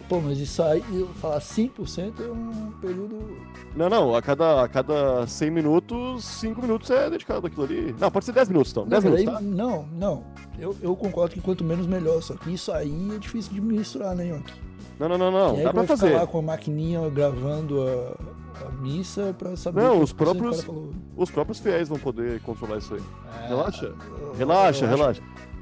Pô, 0.10 0.20
mas 0.20 0.38
isso 0.38 0.62
aí, 0.62 0.84
falar 1.22 1.40
5% 1.40 2.14
é 2.20 2.30
um 2.30 2.72
período. 2.82 3.38
Não, 3.74 3.90
não, 3.90 4.14
a 4.14 4.22
cada, 4.22 4.66
a 4.66 4.68
cada 4.68 5.26
100 5.26 5.52
minutos, 5.52 6.26
5 6.26 6.62
minutos 6.62 6.90
é 6.92 7.10
dedicado 7.10 7.48
àquilo 7.48 7.64
ali. 7.64 7.96
Não, 7.98 8.12
pode 8.12 8.26
ser 8.26 8.34
10 8.34 8.50
minutos 8.50 8.74
então. 8.74 8.86
10 8.86 9.04
não, 9.06 9.12
minutos, 9.12 9.34
aí, 9.34 9.42
tá? 9.42 9.42
não, 9.42 9.86
não. 9.94 10.24
Eu, 10.60 10.76
eu 10.82 10.94
concordo 10.98 11.34
que 11.34 11.40
quanto 11.40 11.64
menos 11.64 11.88
melhor, 11.88 12.22
só 12.22 12.34
que 12.34 12.54
isso 12.54 12.74
aí 12.74 13.16
é 13.16 13.18
difícil 13.18 13.54
de 13.54 13.62
misturar, 13.62 14.14
né, 14.14 14.28
Yonk? 14.28 14.52
Não, 15.00 15.08
não, 15.08 15.18
não, 15.18 15.32
não. 15.32 15.64
Dá 15.64 15.72
pra 15.72 15.86
fazer. 15.86 16.14
lá 16.14 16.28
com 16.28 16.40
a 16.40 16.42
maquininha 16.42 17.10
gravando 17.10 17.88
a, 17.88 18.66
a 18.66 18.70
missa 18.82 19.34
pra 19.38 19.56
saber. 19.56 19.82
Não, 19.82 20.02
os 20.02 20.12
próprios, 20.12 20.68
os 21.16 21.32
próprios 21.32 21.60
fiéis 21.60 21.88
vão 21.88 21.98
poder 21.98 22.42
controlar 22.42 22.80
isso 22.80 22.96
aí. 22.96 23.02
É, 23.46 23.48
relaxa. 23.48 23.94
Relaxa, 24.38 24.86
relaxa. 24.86 25.22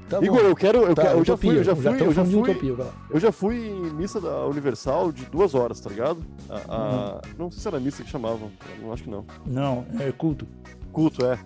Tá 0.09 0.19
Igor, 0.21 0.39
eu 0.39 0.55
quero. 0.55 0.83
Eu, 0.83 0.95
tá, 0.95 1.03
quero, 1.03 1.19
eu 1.19 1.25
já 1.25 1.35
fui, 1.35 1.57
eu 1.57 1.63
já 1.63 1.75
fui, 1.75 2.01
eu 2.01 2.13
já 2.13 2.23
fui. 2.25 2.35
Utopia, 2.35 2.75
eu 3.09 3.19
já 3.19 3.31
fui 3.31 3.67
em 3.67 3.93
missa 3.93 4.21
da 4.21 4.45
Universal 4.45 5.11
de 5.11 5.25
duas 5.25 5.53
horas, 5.53 5.79
tá 5.81 5.89
ligado? 5.89 6.25
A, 6.49 6.55
a, 6.67 7.13
uhum. 7.15 7.21
Não 7.37 7.51
sei 7.51 7.61
se 7.61 7.67
era 7.67 7.79
missa 7.79 8.03
que 8.03 8.09
chamavam. 8.09 8.49
Não 8.81 8.93
acho 8.93 9.03
que 9.03 9.09
não. 9.09 9.25
Não, 9.45 9.85
é 9.99 10.11
culto. 10.11 10.47
Culto, 10.93 11.25
é. 11.25 11.37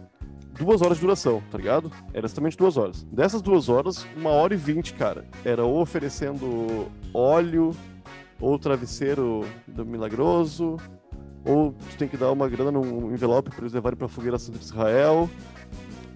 Duas 0.60 0.82
horas 0.82 0.98
de 0.98 1.01
duração, 1.01 1.41
tá 1.50 1.58
ligado? 1.58 1.91
Era 2.13 2.27
exatamente 2.27 2.56
duas 2.56 2.77
horas. 2.77 3.03
Dessas 3.12 3.41
duas 3.41 3.68
horas, 3.68 4.06
uma 4.15 4.30
hora 4.30 4.53
e 4.53 4.58
vinte, 4.58 4.94
cara. 4.94 5.25
Era 5.44 5.63
ou 5.63 5.82
oferecendo 5.82 6.88
óleo, 7.13 7.75
ou 8.39 8.60
travesseiro 8.60 9.44
do 9.68 9.84
milagroso, 9.86 10.77
ou 11.44 11.72
tu 11.72 11.98
tem 11.98 12.08
que 12.08 12.18
dar 12.18 12.32
uma 12.32 12.48
grana 12.48 12.72
num 12.72 13.12
envelope 13.12 13.50
para 13.50 13.62
eles 13.62 13.74
levarem 13.74 13.98
pra 13.98 14.08
fogueira 14.08 14.38
Santa 14.38 14.60
de 14.60 14.65
Israel, 14.65 15.27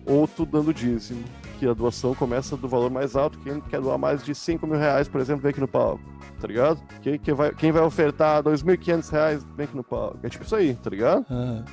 ou 0.06 0.28
tu 0.28 0.46
dando 0.46 0.72
dízimo 0.72 1.24
que 1.57 1.67
a 1.67 1.74
doação 1.74 2.13
começa 2.13 2.55
do 2.55 2.67
valor 2.67 2.89
mais 2.89 3.15
alto. 3.15 3.38
Quem 3.39 3.59
quer 3.62 3.81
doar 3.81 3.97
mais 3.97 4.24
de 4.24 4.33
5 4.35 4.65
mil 4.67 4.77
reais, 4.77 5.07
por 5.07 5.19
exemplo, 5.21 5.41
vem 5.41 5.51
aqui 5.51 5.59
no 5.62 5.67
palco. 5.67 6.01
tá 6.39 6.47
ligado? 6.47 6.81
Quem, 7.01 7.17
quem, 7.17 7.33
vai, 7.33 7.53
quem 7.53 7.71
vai 7.71 7.81
ofertar 7.81 8.43
2.500 8.43 9.09
reais, 9.12 9.43
vem 9.55 9.65
aqui 9.65 9.75
no 9.75 9.83
palco. 9.83 10.19
É 10.24 10.29
tipo 10.29 10.43
isso 10.43 10.55
aí, 10.55 10.75
tá 10.75 10.89
ligado? 10.89 11.25
Uhum. 11.29 11.63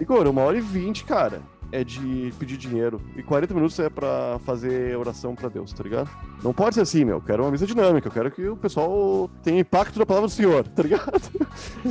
Igor, 0.00 0.26
uma 0.26 0.42
hora 0.42 0.56
e 0.56 0.60
vinte, 0.60 1.04
cara, 1.04 1.40
é 1.72 1.82
de 1.82 2.32
pedir 2.38 2.58
dinheiro. 2.58 3.00
E 3.16 3.22
40 3.22 3.54
minutos 3.54 3.78
é 3.78 3.88
pra 3.88 4.38
fazer 4.44 4.96
oração 4.96 5.34
pra 5.34 5.48
Deus, 5.48 5.72
tá 5.72 5.82
ligado? 5.82 6.10
Não 6.42 6.52
pode 6.52 6.74
ser 6.74 6.82
assim, 6.82 7.04
meu. 7.04 7.16
Eu 7.16 7.22
quero 7.22 7.42
uma 7.42 7.50
mesa 7.50 7.66
dinâmica. 7.66 8.06
Eu 8.06 8.12
quero 8.12 8.30
que 8.30 8.46
o 8.46 8.56
pessoal 8.56 9.28
tenha 9.42 9.60
impacto 9.60 9.98
na 9.98 10.04
palavra 10.04 10.28
do 10.28 10.32
Senhor, 10.32 10.68
tá 10.68 10.82
ligado? 10.82 11.20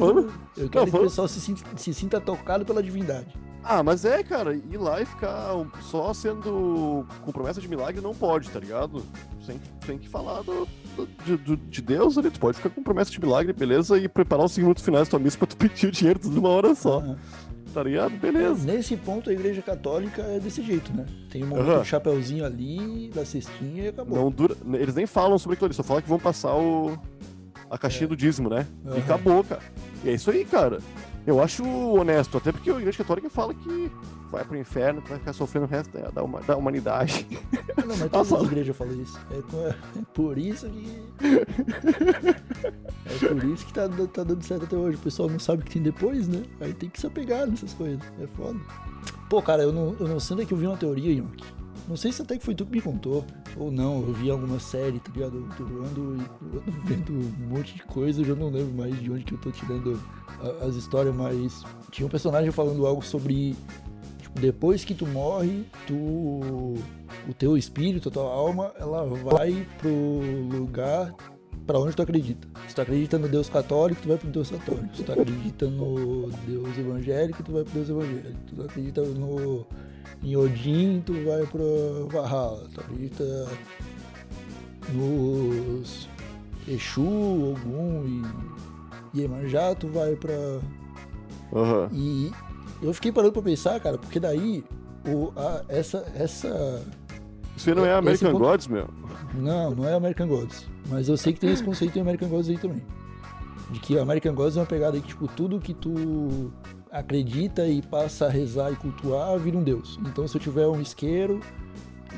eu 0.55 0.69
quero 0.69 0.85
não, 0.85 0.91
que 0.91 0.97
o 0.97 1.01
pessoal 1.01 1.27
se 1.27 1.41
sinta, 1.41 1.63
se 1.75 1.93
sinta 1.93 2.21
tocado 2.21 2.63
pela 2.63 2.81
divindade. 2.81 3.33
Ah, 3.63 3.83
mas 3.83 4.05
é, 4.05 4.23
cara, 4.23 4.55
ir 4.55 4.77
lá 4.77 5.01
e 5.01 5.05
ficar 5.05 5.53
só 5.81 6.13
sendo 6.13 7.05
com 7.23 7.31
promessa 7.31 7.61
de 7.61 7.67
milagre 7.67 8.01
não 8.01 8.13
pode, 8.13 8.49
tá 8.49 8.59
ligado? 8.59 9.03
Tem 9.45 9.59
que, 9.59 9.85
tem 9.85 9.97
que 9.99 10.09
falar 10.09 10.41
do, 10.41 10.67
do, 10.95 11.37
de, 11.37 11.55
de, 11.55 11.81
Deus 11.81 12.17
ali, 12.17 12.31
tu 12.31 12.39
pode 12.39 12.57
ficar 12.57 12.71
com 12.71 12.81
promessa 12.81 13.11
de 13.11 13.21
milagre, 13.21 13.53
beleza, 13.53 13.99
e 13.99 14.07
preparar 14.07 14.45
os 14.45 14.57
minutos 14.57 14.83
finais 14.83 15.07
da 15.07 15.11
tua 15.11 15.19
missa 15.19 15.37
pra 15.37 15.45
tu 15.45 15.57
pedir 15.57 15.87
o 15.87 15.91
dinheiro 15.91 16.19
tudo 16.19 16.35
numa 16.35 16.49
hora 16.49 16.73
só. 16.73 16.99
Uhum. 16.99 17.17
Tá 17.73 17.83
ligado? 17.83 18.11
Beleza. 18.17 18.65
Nesse 18.65 18.97
ponto, 18.97 19.29
a 19.29 19.33
igreja 19.33 19.61
católica 19.61 20.21
é 20.23 20.39
desse 20.39 20.61
jeito, 20.61 20.95
né? 20.95 21.05
Tem 21.29 21.43
um 21.43 21.47
momento 21.47 21.69
uhum. 21.69 21.83
chapeuzinho 21.85 22.45
ali, 22.45 23.09
da 23.13 23.25
cestinha 23.25 23.85
e 23.85 23.87
acabou. 23.87 24.17
Não 24.17 24.31
dura... 24.31 24.55
Eles 24.73 24.95
nem 24.95 25.05
falam 25.05 25.37
sobre 25.37 25.55
aquilo 25.55 25.67
ali, 25.67 25.73
só 25.73 25.83
falam 25.83 26.01
que 26.01 26.09
vão 26.09 26.19
passar 26.19 26.53
o... 26.55 26.97
a 27.69 27.77
caixinha 27.77 28.05
é. 28.05 28.09
do 28.09 28.15
dízimo, 28.15 28.49
né? 28.49 28.67
Uhum. 28.83 28.97
E 28.97 28.99
acabou, 28.99 29.43
cara. 29.43 29.61
E 30.03 30.09
é 30.09 30.13
isso 30.13 30.29
aí, 30.31 30.43
cara. 30.43 30.79
Eu 31.25 31.41
acho 31.41 31.63
honesto, 31.63 32.37
até 32.37 32.51
porque 32.51 32.69
a 32.69 32.77
Igreja 32.77 32.97
Católica 32.97 33.29
fala 33.29 33.53
que 33.53 33.91
vai 34.31 34.43
pro 34.43 34.57
inferno, 34.57 35.03
vai 35.07 35.19
ficar 35.19 35.33
sofrendo 35.33 35.67
o 35.67 35.69
resto 35.69 35.91
da, 35.91 36.09
da 36.09 36.57
humanidade. 36.57 37.27
Não, 37.77 37.95
mas 37.95 38.09
todas 38.09 38.33
as 38.33 38.43
igrejas 38.43 38.75
falam 38.75 38.99
isso. 38.99 39.19
É, 39.29 39.37
é, 39.99 40.01
por 40.13 40.37
isso 40.37 40.67
que. 40.67 41.05
Por 43.41 43.49
isso 43.49 43.65
que 43.65 43.73
tá, 43.73 43.89
tá 44.13 44.23
dando 44.23 44.43
certo 44.43 44.65
até 44.65 44.77
hoje. 44.77 44.97
O 44.97 45.01
pessoal 45.01 45.29
não 45.29 45.39
sabe 45.39 45.61
o 45.61 45.65
que 45.65 45.71
tem 45.71 45.81
depois, 45.81 46.27
né? 46.27 46.43
Aí 46.59 46.73
tem 46.73 46.89
que 46.89 46.99
se 46.99 47.07
apegar 47.07 47.47
nessas 47.47 47.73
coisas. 47.73 47.99
É 48.19 48.27
foda. 48.27 48.59
Pô, 49.29 49.41
cara, 49.41 49.63
eu 49.63 49.73
não, 49.73 49.95
eu 49.99 50.07
não 50.07 50.19
sei 50.19 50.35
onde 50.35 50.43
é 50.43 50.45
que 50.45 50.53
eu 50.53 50.57
vi 50.57 50.67
uma 50.67 50.77
teoria, 50.77 51.11
Yonk. 51.11 51.43
Não 51.87 51.97
sei 51.97 52.11
se 52.11 52.21
até 52.21 52.37
que 52.37 52.45
foi 52.45 52.53
tu 52.53 52.65
que 52.65 52.71
me 52.71 52.81
contou, 52.81 53.25
ou 53.57 53.71
não, 53.71 54.01
eu 54.01 54.13
vi 54.13 54.29
alguma 54.29 54.59
série, 54.59 54.99
tá 54.99 55.11
ligado? 55.13 55.47
Eu 55.59 55.83
ando, 55.83 56.23
eu 56.53 56.61
ando 56.61 56.81
vendo 56.85 57.11
um 57.11 57.47
monte 57.49 57.73
de 57.73 57.83
coisa, 57.83 58.21
eu 58.21 58.25
já 58.25 58.35
não 58.35 58.49
lembro 58.49 58.73
mais 58.75 58.97
de 59.01 59.11
onde 59.11 59.23
que 59.23 59.33
eu 59.33 59.39
tô 59.39 59.51
tirando 59.51 59.99
as 60.61 60.75
histórias, 60.75 61.13
mas 61.13 61.63
tinha 61.89 62.05
um 62.05 62.09
personagem 62.09 62.51
falando 62.51 62.85
algo 62.85 63.01
sobre 63.01 63.55
tipo, 64.21 64.39
depois 64.39 64.85
que 64.85 64.93
tu 64.93 65.07
morre, 65.07 65.65
tu 65.87 65.95
o 65.95 67.33
teu 67.37 67.57
espírito, 67.57 68.09
a 68.09 68.11
tua 68.11 68.31
alma, 68.31 68.73
ela 68.79 69.03
vai 69.05 69.67
pro 69.79 69.89
lugar 70.49 71.13
para 71.65 71.79
onde 71.79 71.95
tu 71.95 72.01
acredita. 72.01 72.47
Se 72.67 72.75
tu 72.75 72.81
acredita 72.81 73.17
no 73.17 73.27
Deus 73.27 73.49
católico, 73.49 74.01
tu 74.01 74.07
vai 74.07 74.17
pro 74.17 74.29
Deus 74.29 74.49
católico. 74.49 74.95
Se 74.95 75.03
tu 75.03 75.11
acredita 75.11 75.67
no 75.67 76.29
Deus 76.47 76.77
evangélico, 76.77 77.43
tu 77.43 77.51
vai 77.51 77.63
pro 77.63 77.73
Deus 77.73 77.89
evangélico. 77.89 78.49
Se 78.49 78.55
tu 78.55 78.61
acredita 78.63 79.01
no 79.01 79.65
em 80.23 80.35
Odin, 80.35 81.01
tu 81.05 81.13
vai 81.25 81.45
pro 81.45 82.07
Valhalla. 82.11 82.67
Tu 82.73 82.81
acredita 82.81 83.47
nos 84.93 86.09
Exu, 86.67 87.01
Ogum 87.01 88.23
e 89.13 89.19
Iemanjá, 89.19 89.75
tu 89.75 89.87
vai 89.87 90.15
pra. 90.15 90.59
Uhum. 91.51 91.89
E 91.91 92.31
eu 92.81 92.93
fiquei 92.93 93.11
parando 93.11 93.33
pra 93.33 93.41
pensar, 93.41 93.79
cara, 93.79 93.97
porque 93.97 94.19
daí 94.19 94.63
o, 95.07 95.31
a, 95.35 95.63
essa. 95.67 96.05
essa 96.15 96.83
Isso 97.55 97.73
não 97.75 97.85
é 97.85 97.93
American 97.93 98.31
ponto... 98.31 98.43
Gods, 98.43 98.67
meu? 98.67 98.87
Não, 99.33 99.71
não 99.71 99.87
é 99.87 99.93
American 99.93 100.27
Gods. 100.27 100.67
Mas 100.91 101.07
eu 101.07 101.15
sei 101.15 101.31
que 101.31 101.39
tem 101.39 101.51
esse 101.51 101.63
conceito 101.63 101.97
em 101.97 102.01
American 102.01 102.27
Gods 102.27 102.49
aí 102.49 102.57
também. 102.57 102.83
De 103.71 103.79
que 103.79 103.97
American 103.97 104.35
Gods 104.35 104.57
é 104.57 104.59
uma 104.59 104.65
pegada 104.65 104.99
que, 104.99 105.07
tipo, 105.07 105.25
tudo 105.25 105.57
que 105.57 105.73
tu 105.73 106.51
acredita 106.91 107.65
e 107.65 107.81
passa 107.81 108.25
a 108.25 108.29
rezar 108.29 108.73
e 108.73 108.75
cultuar 108.75 109.39
vira 109.39 109.57
um 109.57 109.63
deus. 109.63 109.97
Então, 110.05 110.27
se 110.27 110.35
eu 110.35 110.41
tiver 110.41 110.67
um 110.67 110.81
isqueiro 110.81 111.39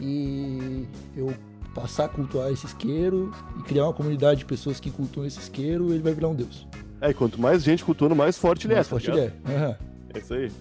e 0.02 0.88
eu 1.16 1.32
passar 1.76 2.06
a 2.06 2.10
cultuar 2.10 2.52
esse 2.52 2.66
isqueiro 2.66 3.32
e 3.60 3.64
criar 3.64 3.86
uma 3.86 3.94
comunidade 3.94 4.40
de 4.40 4.46
pessoas 4.46 4.80
que 4.80 4.90
cultuam 4.90 5.28
esse 5.28 5.40
isqueiro, 5.40 5.94
ele 5.94 6.02
vai 6.02 6.14
virar 6.14 6.30
um 6.30 6.36
deus. 6.36 6.68
É, 7.00 7.12
e 7.12 7.14
quanto 7.14 7.40
mais 7.40 7.64
gente 7.64 7.86
cultuando, 7.86 8.16
mais 8.16 8.38
forte 8.38 8.66
ele 8.66 8.74
mais 8.74 8.88
é. 8.88 8.92
Mais 8.92 9.04
tá 9.04 9.12
forte 9.12 9.20
ele 9.20 9.28
é. 9.28 9.68
Uhum. 9.68 9.76
É 10.16 10.20
isso 10.20 10.34
aí. 10.34 10.52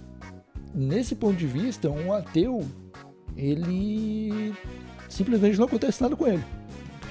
Nesse 0.74 1.14
ponto 1.14 1.36
de 1.36 1.46
vista, 1.46 1.88
um 1.88 2.12
ateu, 2.12 2.60
ele 3.34 4.52
simplesmente 5.08 5.58
não 5.58 5.66
acontece 5.66 6.02
nada 6.02 6.14
com 6.14 6.26
ele. 6.26 6.42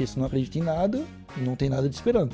Porque 0.02 0.14
se 0.14 0.18
não 0.18 0.26
acredita 0.26 0.58
em 0.58 0.64
nada, 0.64 1.06
não 1.38 1.56
tem 1.56 1.70
nada 1.70 1.88
de 1.88 1.94
esperando. 1.94 2.34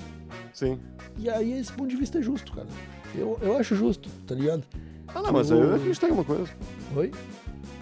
Sim. 0.53 0.79
E 1.17 1.29
aí 1.29 1.51
esse 1.51 1.69
ponto 1.73 1.89
de 1.89 1.97
vista 1.97 2.17
é 2.17 2.21
justo, 2.21 2.53
cara. 2.53 2.67
Eu, 3.13 3.37
eu 3.41 3.57
acho 3.57 3.75
justo, 3.75 4.09
tá 4.25 4.33
ligado? 4.33 4.63
Ah, 5.09 5.21
não, 5.21 5.33
mas 5.33 5.51
eu, 5.51 5.57
eu 5.57 5.75
acredito 5.75 6.01
em 6.05 6.09
alguma 6.09 6.23
coisa. 6.23 6.49
Oi? 6.95 7.11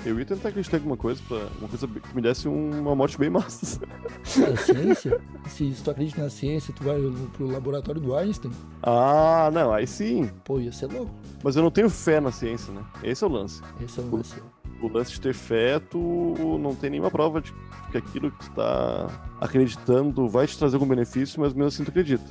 Eu 0.04 0.18
ia 0.18 0.26
tentar 0.26 0.50
acreditar 0.50 0.78
em 0.78 0.80
alguma 0.80 0.98
coisa, 0.98 1.22
pra, 1.28 1.38
uma 1.60 1.70
coisa 1.70 1.88
que 1.88 2.16
me 2.16 2.22
desse 2.22 2.48
uma 2.48 2.96
morte 2.96 3.16
bem 3.20 3.30
massa. 3.30 3.80
A 4.24 4.58
ciência? 4.58 5.22
Se, 5.50 5.72
se 5.72 5.84
tu 5.84 5.92
acredita 5.92 6.24
na 6.24 6.30
ciência, 6.32 6.74
tu 6.76 6.84
vai 6.84 6.98
pro 7.34 7.46
laboratório 7.46 8.02
do 8.02 8.16
Einstein? 8.16 8.52
Ah, 8.82 9.52
não, 9.54 9.72
aí 9.72 9.86
sim. 9.86 10.32
Pô, 10.44 10.60
ia 10.60 10.72
ser 10.72 10.88
louco. 10.88 11.14
Mas 11.44 11.56
eu 11.56 11.62
não 11.62 11.70
tenho 11.70 11.92
fé 11.92 12.20
na 12.20 12.32
ciência, 12.32 12.74
né? 12.74 12.84
Esse 13.04 13.24
é 13.24 13.28
o 13.28 13.30
lance. 13.30 13.62
Esse 13.80 14.00
é 14.00 14.04
o 14.04 14.16
lance. 14.16 14.40
O, 14.40 14.44
o 14.82 14.88
lance 14.88 15.12
de 15.12 15.22
ter 15.22 15.34
fé, 15.34 15.80
tu 15.80 16.58
não 16.60 16.76
tem 16.76 16.90
nenhuma 16.90 17.10
prova 17.10 17.42
de 17.42 17.54
que 17.92 17.98
aquilo 17.98 18.32
que 18.32 18.46
tu 18.46 18.52
tá 18.52 19.08
acreditando 19.40 20.28
vai 20.28 20.48
te 20.48 20.58
trazer 20.58 20.76
algum 20.76 20.88
benefício, 20.88 21.40
mas 21.40 21.54
mesmo 21.54 21.68
assim 21.68 21.84
tu 21.84 21.90
acredita. 21.90 22.26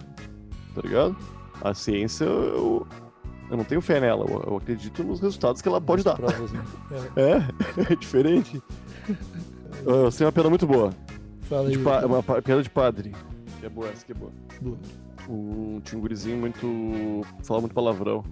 Tá 0.74 0.82
ligado? 0.82 1.16
A 1.62 1.72
ciência, 1.72 2.24
eu, 2.24 2.86
eu 3.50 3.56
não 3.56 3.64
tenho 3.64 3.80
fé 3.80 4.00
nela, 4.00 4.26
eu, 4.26 4.56
acredito 4.56 5.02
nos 5.02 5.20
resultados 5.20 5.62
que 5.62 5.68
ela 5.68 5.80
pode 5.80 6.02
dar. 6.02 6.16
Provas, 6.16 6.52
né? 6.52 6.64
é. 7.16 7.80
é, 7.80 7.92
é 7.92 7.96
diferente. 7.96 8.62
Eu 9.84 10.10
sei 10.10 10.24
uma 10.24 10.32
piada 10.32 10.48
muito 10.48 10.66
boa. 10.66 10.92
Fala 11.42 11.68
aí. 11.68 11.76
uma 11.76 12.22
piada 12.22 12.62
de 12.62 12.70
padre. 12.70 13.12
Que 13.60 13.66
é 13.66 13.68
boa, 13.68 13.88
essa 13.88 14.06
que 14.06 14.12
é 14.12 14.14
boa. 14.14 14.30
boa. 14.62 14.78
Um, 15.28 15.80
tinha 15.82 15.98
um 15.98 16.00
gurizinho 16.00 16.38
muito. 16.38 17.22
falava 17.42 17.62
muito 17.62 17.74
palavrão. 17.74 18.24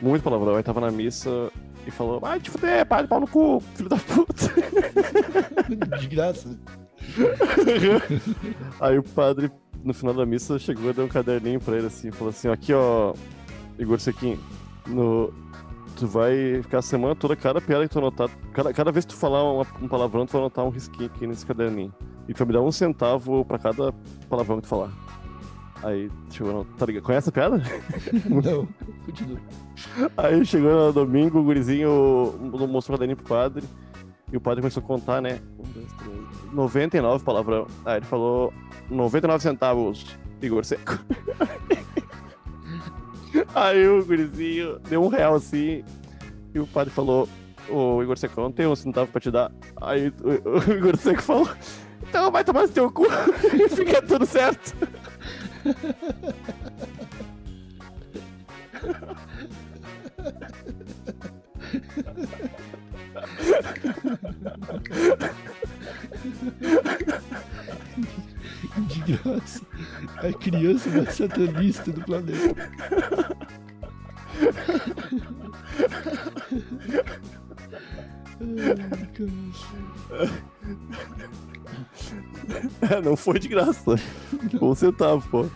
Muito 0.00 0.22
palavrão. 0.22 0.56
Aí 0.56 0.62
tava 0.62 0.80
na 0.80 0.90
missa 0.90 1.52
e 1.86 1.90
falou: 1.90 2.20
Ai, 2.22 2.40
te 2.40 2.50
fuder, 2.50 2.86
padre, 2.86 3.08
pau 3.08 3.20
no 3.20 3.26
cu, 3.26 3.60
filho 3.74 3.88
da 3.88 3.96
puta. 3.96 4.52
De 5.98 6.06
graça. 6.08 6.58
Aí 8.80 8.98
o 8.98 9.02
padre, 9.02 9.50
no 9.82 9.92
final 9.92 10.14
da 10.14 10.24
missa, 10.24 10.58
chegou 10.58 10.90
e 10.90 10.92
deu 10.92 11.04
um 11.04 11.08
caderninho 11.08 11.60
pra 11.60 11.76
ele 11.76 11.86
assim, 11.86 12.10
falou 12.10 12.30
assim: 12.30 12.48
Aqui, 12.48 12.72
ó, 12.72 13.14
Igor 13.78 13.98
Sequim, 13.98 14.38
no, 14.86 15.32
tu 15.96 16.06
vai 16.06 16.62
ficar 16.62 16.78
a 16.78 16.82
semana 16.82 17.14
toda, 17.14 17.36
cada 17.36 17.60
piada 17.60 17.86
que 17.86 17.92
tu 17.92 17.98
anotar, 17.98 18.28
cada, 18.52 18.72
cada 18.72 18.92
vez 18.92 19.04
que 19.04 19.12
tu 19.12 19.18
falar 19.18 19.42
uma, 19.42 19.66
um 19.80 19.88
palavrão, 19.88 20.26
tu 20.26 20.32
vai 20.32 20.42
anotar 20.42 20.64
um 20.64 20.70
risquinho 20.70 21.06
aqui 21.06 21.26
nesse 21.26 21.44
caderninho. 21.44 21.92
E 22.28 22.32
tu 22.32 22.38
vai 22.38 22.48
me 22.48 22.52
dar 22.52 22.62
um 22.62 22.72
centavo 22.72 23.44
pra 23.44 23.58
cada 23.58 23.92
palavrão 24.28 24.56
que 24.56 24.62
tu 24.62 24.68
falar. 24.68 24.92
Aí 25.82 26.10
chegou 26.30 26.52
no. 26.52 26.64
Tá 26.64 26.86
ligado? 26.86 27.02
Conhece 27.02 27.28
a 27.28 27.32
piada? 27.32 27.62
Não, 28.28 28.68
continua. 29.04 29.38
Aí 30.16 30.44
chegou 30.44 30.70
no 30.70 30.92
domingo, 30.92 31.40
o 31.40 31.44
gurizinho 31.44 32.34
mostrou 32.68 32.94
o 32.94 32.98
caderninho 32.98 33.16
pro 33.16 33.26
padre. 33.26 33.64
E 34.32 34.36
o 34.36 34.40
padre 34.40 34.62
começou 34.62 34.82
a 34.82 34.86
contar, 34.86 35.20
né? 35.20 35.40
Um, 35.58 35.62
dois, 35.72 35.92
três. 35.92 36.52
99 36.52 37.24
palavrão. 37.24 37.66
Aí 37.84 37.98
ele 37.98 38.06
falou 38.06 38.52
99 38.88 39.42
centavos, 39.42 40.06
Igor 40.40 40.64
Seco. 40.64 40.98
Aí 43.54 43.86
o 43.88 44.04
gurizinho 44.04 44.78
deu 44.88 45.02
um 45.02 45.08
real 45.08 45.34
assim. 45.34 45.84
E 46.54 46.60
o 46.60 46.66
padre 46.66 46.92
falou: 46.92 47.28
Ô 47.68 48.02
Igor 48.02 48.16
Seco, 48.16 48.40
não 48.40 48.52
tem 48.52 48.66
um 48.66 48.76
centavo 48.76 49.10
pra 49.10 49.20
te 49.20 49.30
dar. 49.30 49.50
Aí 49.80 50.12
o, 50.22 50.48
o 50.50 50.72
Igor 50.72 50.96
Seco 50.96 51.22
falou: 51.22 51.48
Então 52.08 52.30
vai 52.30 52.44
tomar 52.44 52.62
no 52.62 52.68
teu 52.68 52.90
cu 52.90 53.06
e 53.52 53.68
fica 53.74 54.00
tudo 54.02 54.24
certo. 54.24 54.76
De 68.88 69.00
graça. 69.00 69.62
A 70.18 70.32
criança 70.32 70.90
mais 70.90 71.14
satanista 71.14 71.92
do 71.92 72.00
planeta. 72.02 72.54
É, 82.90 83.00
não 83.00 83.16
foi 83.16 83.38
de 83.38 83.48
graça. 83.48 83.94
Um 84.60 84.74
centavo, 84.74 85.28
pô. 85.28 85.46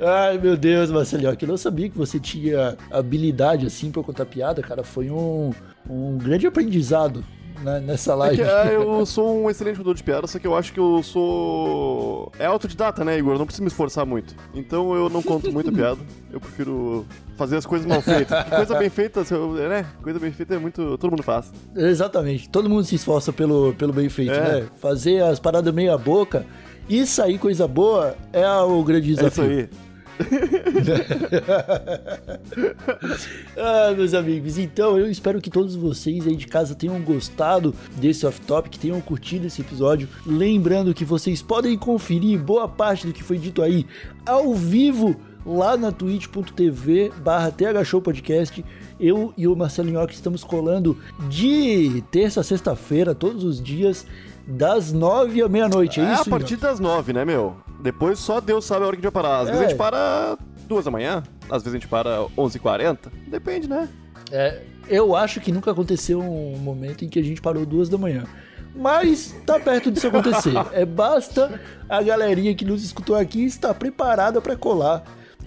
Ai, 0.00 0.38
meu 0.38 0.56
Deus, 0.56 0.90
Marcelinho, 0.90 1.36
que 1.36 1.46
não 1.46 1.56
sabia 1.56 1.88
que 1.88 1.96
você 1.96 2.18
tinha 2.18 2.76
habilidade 2.90 3.66
assim 3.66 3.90
pra 3.90 4.02
contar 4.02 4.26
piada, 4.26 4.62
cara. 4.62 4.82
Foi 4.82 5.10
um, 5.10 5.52
um 5.88 6.18
grande 6.18 6.46
aprendizado 6.46 7.24
né, 7.64 7.80
nessa 7.80 8.14
live. 8.14 8.40
É 8.40 8.44
que, 8.44 8.50
é, 8.50 8.76
eu 8.76 9.04
sou 9.06 9.42
um 9.42 9.50
excelente 9.50 9.76
jogador 9.76 9.94
de 9.94 10.02
piada, 10.02 10.26
só 10.26 10.38
que 10.38 10.46
eu 10.46 10.54
acho 10.54 10.72
que 10.72 10.78
eu 10.78 11.02
sou. 11.02 12.30
É 12.38 12.46
autodidata, 12.46 13.04
né, 13.04 13.18
Igor? 13.18 13.34
Eu 13.34 13.38
não 13.38 13.46
preciso 13.46 13.62
me 13.62 13.68
esforçar 13.68 14.04
muito. 14.04 14.34
Então 14.54 14.94
eu 14.94 15.08
não 15.08 15.22
conto 15.22 15.50
muita 15.50 15.70
piada. 15.72 16.00
Eu 16.30 16.40
prefiro 16.40 17.06
fazer 17.36 17.56
as 17.56 17.66
coisas 17.66 17.86
mal 17.86 18.02
feitas. 18.02 18.44
coisa 18.48 18.78
bem 18.78 18.90
feita, 18.90 19.20
né? 19.68 19.86
Coisa 20.02 20.18
bem 20.18 20.30
feita 20.30 20.54
é 20.54 20.58
muito. 20.58 20.98
Todo 20.98 21.10
mundo 21.10 21.22
faz. 21.22 21.52
Exatamente. 21.74 22.48
Todo 22.48 22.68
mundo 22.68 22.84
se 22.84 22.94
esforça 22.94 23.32
pelo, 23.32 23.74
pelo 23.74 23.92
bem 23.92 24.08
feito, 24.08 24.32
é. 24.32 24.60
né? 24.60 24.66
Fazer 24.80 25.22
as 25.22 25.40
paradas 25.40 25.72
meia 25.72 25.96
boca 25.96 26.46
e 26.88 27.06
sair 27.06 27.38
coisa 27.38 27.66
boa 27.66 28.14
é 28.32 28.46
o 28.48 28.82
grande 28.82 29.14
desafio. 29.14 29.44
É 29.44 29.46
isso 29.46 29.60
aí. 29.60 29.93
ah, 33.56 33.92
meus 33.96 34.14
amigos, 34.14 34.58
então 34.58 34.98
eu 34.98 35.10
espero 35.10 35.40
que 35.40 35.50
todos 35.50 35.74
vocês 35.74 36.26
aí 36.26 36.36
de 36.36 36.46
casa 36.46 36.74
tenham 36.74 37.00
gostado 37.00 37.74
desse 37.96 38.26
off-topic, 38.26 38.78
tenham 38.78 39.00
curtido 39.00 39.46
esse 39.46 39.60
episódio. 39.60 40.08
Lembrando 40.26 40.94
que 40.94 41.04
vocês 41.04 41.42
podem 41.42 41.76
conferir 41.76 42.38
boa 42.38 42.68
parte 42.68 43.06
do 43.06 43.12
que 43.12 43.22
foi 43.22 43.38
dito 43.38 43.62
aí 43.62 43.86
ao 44.24 44.54
vivo 44.54 45.16
lá 45.44 45.76
na 45.76 45.92
twitch.tv 45.92 47.12
barra 47.22 47.52
Podcast. 48.02 48.64
Eu 48.98 49.34
e 49.36 49.46
o 49.46 49.56
Marcelo 49.56 49.90
Nhoque 49.90 50.14
estamos 50.14 50.44
colando 50.44 50.96
de 51.28 52.02
terça 52.10 52.40
a 52.40 52.44
sexta-feira, 52.44 53.14
todos 53.14 53.44
os 53.44 53.60
dias, 53.60 54.06
das 54.46 54.92
nove 54.92 55.42
à 55.42 55.48
meia-noite, 55.48 56.00
é, 56.00 56.04
é 56.04 56.12
isso? 56.12 56.22
a 56.22 56.26
partir 56.26 56.56
das 56.56 56.78
nove, 56.78 57.12
né, 57.12 57.24
meu? 57.24 57.56
Depois 57.80 58.18
só 58.18 58.40
Deus 58.40 58.64
sabe 58.64 58.84
a 58.84 58.88
hora 58.88 58.96
que 58.96 59.00
a 59.00 59.08
gente 59.08 59.12
vai 59.12 59.22
parar. 59.22 59.40
Às 59.40 59.48
é. 59.48 59.50
vezes 59.50 59.66
a 59.66 59.68
gente 59.68 59.78
para 59.78 60.38
duas 60.66 60.84
da 60.84 60.90
manhã, 60.90 61.22
às 61.50 61.62
vezes 61.62 61.68
a 61.68 61.78
gente 61.78 61.88
para 61.88 62.26
11h40. 62.36 62.98
Depende, 63.28 63.68
né? 63.68 63.88
É, 64.30 64.62
eu 64.88 65.14
acho 65.14 65.40
que 65.40 65.52
nunca 65.52 65.70
aconteceu 65.70 66.20
um 66.20 66.58
momento 66.58 67.04
em 67.04 67.08
que 67.08 67.18
a 67.18 67.22
gente 67.22 67.40
parou 67.40 67.64
duas 67.64 67.88
da 67.88 67.98
manhã. 67.98 68.24
Mas 68.74 69.34
tá 69.46 69.60
perto 69.60 69.90
disso 69.90 70.08
acontecer. 70.08 70.52
É 70.72 70.84
basta 70.84 71.60
a 71.88 72.02
galerinha 72.02 72.54
que 72.54 72.64
nos 72.64 72.82
escutou 72.82 73.14
aqui 73.14 73.44
estar 73.44 73.72
preparada 73.74 74.40
para 74.40 74.56
colar 74.56 75.04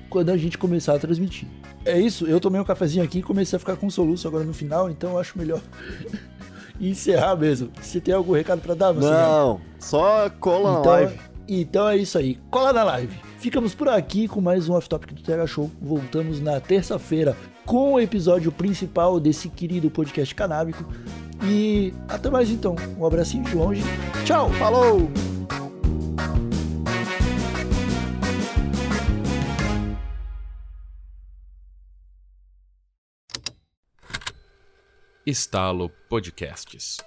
quando 0.10 0.30
a 0.30 0.38
gente 0.38 0.58
começar 0.58 0.96
a 0.96 1.00
transmitir. 1.00 1.48
É 1.84 2.00
isso, 2.00 2.26
eu 2.26 2.40
tomei 2.40 2.60
um 2.60 2.64
cafezinho 2.64 3.04
aqui 3.04 3.20
e 3.20 3.24
comecei 3.24 3.56
a 3.56 3.60
ficar 3.60 3.76
com 3.78 3.90
soluço 3.90 4.28
agora 4.28 4.44
no 4.44 4.54
final, 4.54 4.90
então 4.90 5.12
eu 5.12 5.20
acho 5.20 5.38
melhor 5.38 5.62
encerrar 6.80 7.36
mesmo. 7.36 7.70
Você 7.82 8.00
tem 8.00 8.14
algum 8.14 8.34
recado 8.34 8.62
para 8.62 8.76
dar, 8.76 8.92
você? 8.92 9.10
Não, 9.10 9.60
só 9.80 10.30
cola 10.40 10.80
então, 10.80 10.84
na 10.84 10.90
live. 10.92 11.20
Então 11.48 11.88
é 11.88 11.98
isso 11.98 12.18
aí. 12.18 12.38
Cola 12.50 12.74
na 12.74 12.84
live. 12.84 13.18
Ficamos 13.40 13.74
por 13.74 13.88
aqui 13.88 14.28
com 14.28 14.42
mais 14.42 14.68
um 14.68 14.74
Off 14.74 14.90
Topic 14.90 15.14
do 15.14 15.22
TH 15.22 15.48
Show. 15.48 15.72
Voltamos 15.82 16.42
na 16.42 16.60
terça-feira 16.60 17.38
com 17.66 17.94
o 17.94 18.00
episódio 18.00 18.52
principal 18.52 19.20
desse 19.20 19.48
querido 19.48 19.90
podcast 19.90 20.34
canábico. 20.34 20.86
E 21.44 21.94
até 22.08 22.30
mais 22.30 22.50
então. 22.50 22.76
Um 22.98 23.06
abracinho 23.06 23.44
de 23.44 23.56
longe. 23.56 23.84
Tchau. 24.26 24.50
Falou! 24.54 25.27
Estalo 35.28 35.90
Podcasts. 36.08 37.04